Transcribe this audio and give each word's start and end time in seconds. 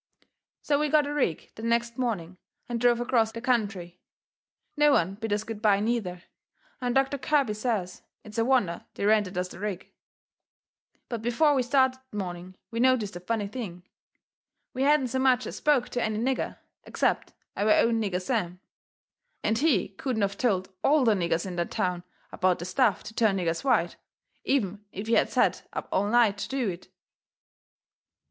So 0.63 0.79
we 0.79 0.89
got 0.89 1.05
a 1.05 1.13
rig 1.13 1.51
the 1.53 1.61
next 1.61 1.99
morning 1.99 2.39
and 2.67 2.81
drove 2.81 2.99
acrost 2.99 3.35
the 3.35 3.39
country. 3.39 3.99
No 4.75 4.93
one 4.93 5.13
bid 5.13 5.31
us 5.31 5.43
good 5.43 5.61
bye, 5.61 5.79
neither, 5.79 6.23
and 6.81 6.95
Doctor 6.95 7.19
Kirby 7.19 7.53
says 7.53 8.01
it's 8.23 8.39
a 8.39 8.43
wonder 8.43 8.83
they 8.95 9.05
rented 9.05 9.37
us 9.37 9.49
the 9.49 9.59
rig. 9.59 9.91
But 11.07 11.21
before 11.21 11.53
we 11.53 11.61
started 11.61 11.99
that 12.09 12.17
morning 12.17 12.55
we 12.71 12.79
noticed 12.79 13.15
a 13.15 13.19
funny 13.19 13.47
thing. 13.47 13.83
We 14.73 14.81
hadn't 14.81 15.09
so 15.09 15.19
much 15.19 15.45
as 15.45 15.57
spoke 15.57 15.89
to 15.89 16.01
any 16.01 16.17
nigger, 16.17 16.57
except 16.83 17.33
our 17.55 17.69
own 17.69 18.01
nigger 18.01 18.19
Sam, 18.19 18.59
and 19.43 19.59
he 19.59 19.89
couldn't 19.89 20.23
of 20.23 20.35
told 20.35 20.73
ALL 20.83 21.03
the 21.05 21.13
niggers 21.13 21.45
in 21.45 21.57
that 21.57 21.69
town 21.69 22.03
about 22.31 22.57
the 22.57 22.65
stuff 22.65 23.03
to 23.03 23.13
turn 23.13 23.37
niggers 23.37 23.63
white, 23.63 23.97
even 24.45 24.83
if 24.91 25.05
he 25.05 25.13
had 25.13 25.29
set 25.29 25.69
up 25.73 25.87
all 25.91 26.09
night 26.09 26.39
to 26.39 26.49
do 26.49 26.69
it. 26.69 26.87